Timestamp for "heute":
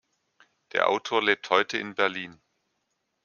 1.51-1.77